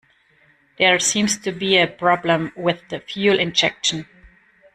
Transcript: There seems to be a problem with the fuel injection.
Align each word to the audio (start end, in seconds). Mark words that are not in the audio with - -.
There 0.79 0.97
seems 0.97 1.37
to 1.37 1.51
be 1.51 1.77
a 1.77 1.85
problem 1.85 2.51
with 2.55 2.89
the 2.89 2.99
fuel 3.01 3.37
injection. 3.39 4.07